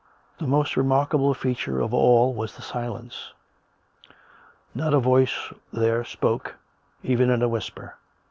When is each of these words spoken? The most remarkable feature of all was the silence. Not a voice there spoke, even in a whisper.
The 0.39 0.47
most 0.47 0.77
remarkable 0.77 1.35
feature 1.35 1.79
of 1.79 1.93
all 1.93 2.33
was 2.33 2.55
the 2.55 2.63
silence. 2.63 3.33
Not 4.73 4.95
a 4.95 4.99
voice 4.99 5.53
there 5.71 6.03
spoke, 6.03 6.55
even 7.03 7.29
in 7.29 7.43
a 7.43 7.47
whisper. 7.47 7.97